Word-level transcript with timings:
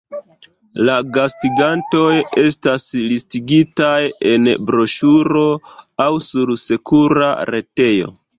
La 0.87 0.93
gastigantoj 1.17 2.15
estas 2.43 2.85
listigitaj 3.11 3.93
en 4.31 4.49
broŝuro 4.71 5.45
aŭ 6.09 6.13
sur 6.31 6.57
sekura 6.65 7.31
retejo. 7.53 8.13